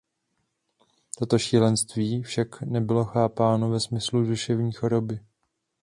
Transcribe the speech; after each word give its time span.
Toto 1.17 1.39
„šílenství“ 1.39 2.23
však 2.23 2.61
nebylo 2.61 3.05
chápáno 3.05 3.69
ve 3.69 3.79
smyslu 3.79 4.25
duševní 4.25 4.71
choroby. 4.73 5.19